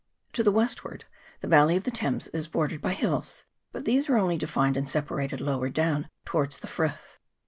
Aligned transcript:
To 0.33 0.41
the 0.41 0.51
westward 0.51 1.05
the 1.41 1.47
valley 1.47 1.75
of 1.77 1.83
the 1.83 1.91
Thames 1.91 2.27
is 2.29 2.47
bordered 2.47 2.81
by 2.81 2.93
hills; 2.93 3.43
but 3.71 3.85
these 3.85 4.09
are 4.09 4.17
only 4.17 4.35
denned 4.35 4.75
and 4.75 4.89
separated 4.89 5.39
lower 5.39 5.69
down 5.69 6.09
towards 6.25 6.57
the 6.57 6.65
frith. 6.65 7.19